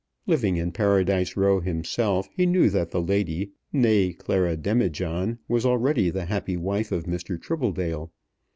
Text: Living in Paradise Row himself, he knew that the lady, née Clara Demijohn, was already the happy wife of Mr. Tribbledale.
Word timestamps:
Living 0.25 0.57
in 0.57 0.71
Paradise 0.71 1.37
Row 1.37 1.59
himself, 1.59 2.27
he 2.35 2.47
knew 2.47 2.71
that 2.71 2.89
the 2.89 2.99
lady, 2.99 3.51
née 3.71 4.17
Clara 4.17 4.57
Demijohn, 4.57 5.37
was 5.47 5.63
already 5.63 6.09
the 6.09 6.25
happy 6.25 6.57
wife 6.57 6.91
of 6.91 7.03
Mr. 7.03 7.39
Tribbledale. 7.39 8.09